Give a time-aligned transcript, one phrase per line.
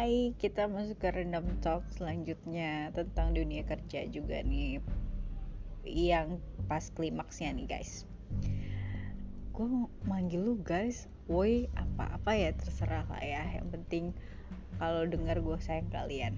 [0.00, 4.80] Hai, kita masuk ke random talk selanjutnya tentang dunia kerja juga nih
[5.84, 8.08] Yang pas klimaksnya nih guys.
[9.52, 9.68] Gue
[10.08, 13.44] manggil lu guys, woi apa-apa ya terserah lah ya.
[13.60, 14.04] Yang penting
[14.80, 16.32] kalau dengar gue sayang kalian.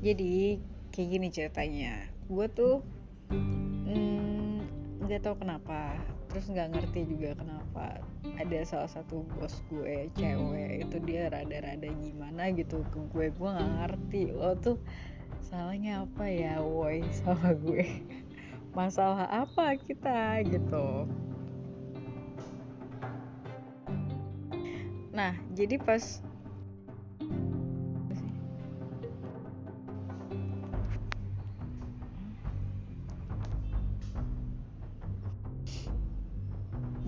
[0.00, 0.64] Jadi
[0.96, 2.08] kayak gini ceritanya.
[2.32, 2.80] Gue tuh
[3.28, 4.64] hmm,
[5.04, 5.92] nggak tahu kenapa
[6.28, 8.04] terus nggak ngerti juga kenapa
[8.36, 13.26] ada salah satu bos gue cewek itu dia rada-rada gimana gitu ke gue.
[13.32, 14.76] Gue nggak ngerti lo tuh
[15.48, 18.04] salahnya apa ya woi sama gue.
[18.78, 21.08] Masalah apa kita gitu.
[25.16, 26.20] Nah jadi pas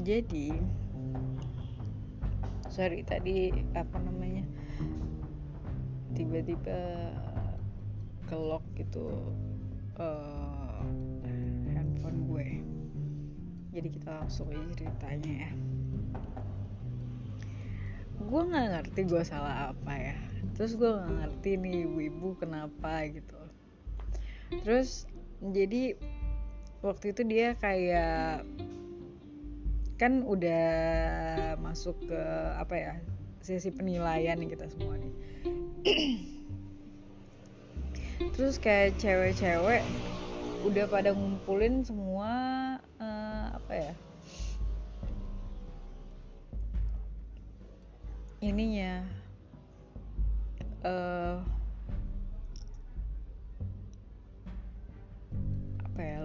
[0.00, 0.56] jadi
[2.70, 4.46] sorry tadi apa namanya
[6.14, 7.12] tiba-tiba
[8.30, 9.10] kelok gitu
[9.98, 10.82] uh,
[11.70, 12.48] handphone gue.
[13.70, 15.50] Jadi kita langsung aja ceritanya ya.
[18.22, 20.16] Gue nggak ngerti gue salah apa ya.
[20.54, 23.40] Terus gue nggak ngerti nih ibu kenapa gitu.
[24.62, 25.06] Terus
[25.40, 25.98] jadi
[26.82, 28.46] waktu itu dia kayak
[30.00, 30.64] kan udah
[31.60, 32.22] masuk ke
[32.56, 32.94] apa ya
[33.44, 35.12] sesi penilaian nih kita semua nih.
[38.32, 39.84] Terus kayak cewek-cewek
[40.64, 42.32] udah pada ngumpulin semua
[42.96, 43.92] uh, apa ya
[48.40, 49.04] ininya
[50.84, 51.44] uh,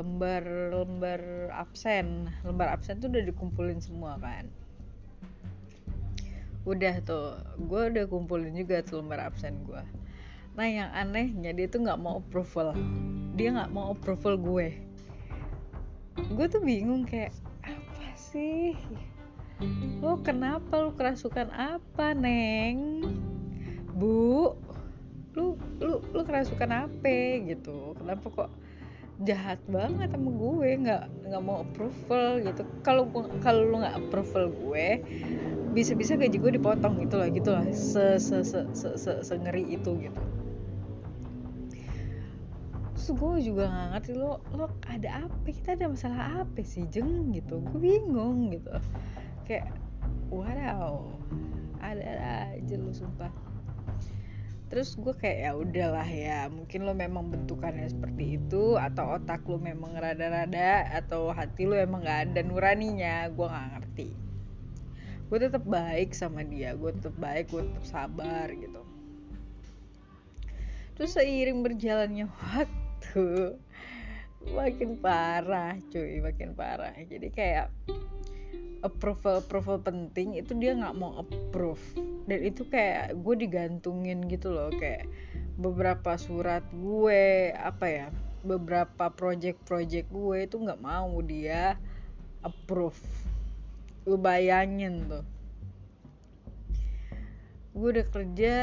[0.00, 1.20] apa ya lembar lembar
[1.52, 2.32] absen.
[2.40, 4.48] Lembar absen tuh udah dikumpulin semua kan.
[6.64, 10.00] Udah tuh gue udah kumpulin juga tuh lembar absen gue
[10.58, 12.74] nah yang anehnya dia tuh nggak mau approval.
[13.38, 14.68] Dia nggak mau approval gue.
[16.36, 17.32] Gue tuh bingung kayak
[17.62, 18.74] apa sih?
[20.02, 20.84] Lo kenapa?
[20.84, 23.08] Lo kerasukan apa neng?
[23.94, 24.52] Bu
[25.38, 27.40] lu lu lu kerasukan apa?
[27.46, 27.94] Gitu.
[27.96, 28.50] Kenapa kok
[29.20, 32.62] jahat banget sama gue nggak nggak mau approval gitu.
[32.80, 33.04] Kalau
[33.44, 35.04] kalau lu nggak approval gue
[35.76, 39.76] bisa-bisa gaji gue dipotong gitu lah gitu lah se se se se, se, se ngeri
[39.76, 40.22] itu gitu.
[42.96, 45.48] Terus gue juga nggak ngerti lo lo ada apa?
[45.48, 47.32] Kita ada masalah apa sih jeng?
[47.36, 47.60] Gitu.
[47.60, 48.72] Gue bingung gitu.
[49.44, 49.76] Kayak
[50.32, 51.12] wow
[51.80, 52.12] ada
[52.56, 53.32] aja lo sumpah
[54.70, 59.58] terus gue kayak ya udahlah ya mungkin lo memang bentukannya seperti itu atau otak lo
[59.58, 63.26] memang rada-rada atau hati lo emang gak ada nuraninya.
[63.34, 64.08] Gue nggak ngerti.
[65.26, 68.82] Gue tetap baik sama dia gue tetap baik gue tetap sabar gitu.
[70.94, 73.58] Terus seiring berjalannya waktu
[74.54, 76.94] makin parah cuy makin parah.
[76.94, 77.74] Jadi kayak
[78.80, 81.82] approval approval penting itu dia nggak mau approve.
[82.24, 85.08] Dan itu kayak gue digantungin gitu loh kayak
[85.60, 88.06] beberapa surat gue apa ya
[88.40, 91.76] beberapa project-project gue itu nggak mau dia
[92.40, 93.00] approve.
[94.08, 95.24] Lu bayangin tuh.
[97.76, 98.56] Gue udah kerja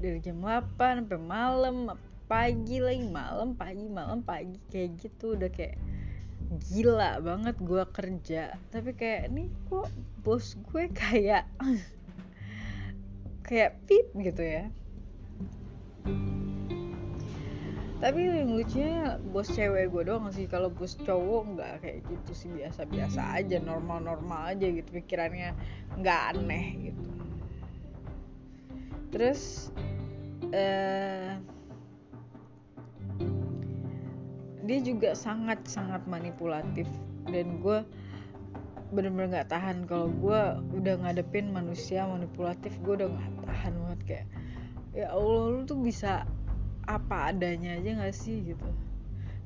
[0.00, 1.92] dari jam 8 sampai malam
[2.30, 5.74] pagi lagi malam pagi malam pagi kayak gitu udah kayak
[6.50, 8.58] gila banget gue kerja.
[8.74, 9.86] Tapi kayak nih kok
[10.26, 11.46] bos gue kayak
[13.46, 14.64] kayak pip gitu ya.
[18.00, 20.50] Tapi yang lucunya bos cewek gue doang sih.
[20.50, 22.50] Kalau bos cowok nggak kayak gitu sih.
[22.50, 24.88] Biasa-biasa aja normal-normal aja gitu.
[24.90, 25.54] Pikirannya
[26.00, 27.08] nggak aneh gitu.
[29.14, 29.70] Terus
[30.50, 31.38] uh,
[34.70, 36.86] dia juga sangat sangat manipulatif.
[37.26, 37.82] Dan gue
[38.94, 39.82] bener-bener nggak tahan.
[39.90, 40.40] Kalau gue
[40.78, 44.00] udah ngadepin manusia manipulatif gue udah nggak tahan banget.
[44.06, 44.26] Kayak
[44.94, 46.22] ya allah lu tuh bisa
[46.86, 48.54] apa adanya aja nggak sih?
[48.54, 48.68] Gitu.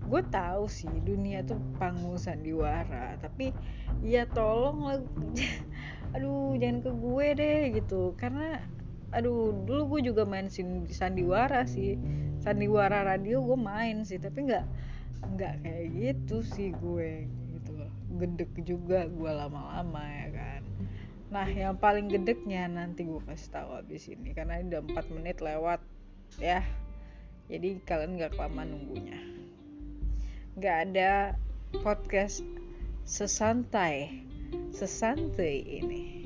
[0.04, 3.56] Gue tahu sih dunia tuh panggung sandiwara tapi
[4.04, 5.00] ya tolong
[6.14, 8.12] aduh jangan ke gue deh gitu.
[8.20, 8.60] Karena
[9.16, 10.52] aduh dulu gue juga main
[10.92, 11.96] sandiwara sih.
[12.44, 14.83] Sandiwara radio gue main sih tapi nggak
[15.32, 17.92] nggak kayak gitu sih gue gitu loh.
[18.20, 20.62] Gedek juga gue lama-lama ya kan.
[21.32, 25.40] Nah yang paling gedeknya nanti gue kasih tahu abis ini karena ini udah 4 menit
[25.40, 25.80] lewat
[26.36, 26.62] ya.
[27.48, 29.20] Jadi kalian nggak kelamaan nunggunya.
[30.54, 31.34] Nggak ada
[31.82, 32.46] podcast
[33.04, 34.24] sesantai
[34.72, 36.23] sesantai ini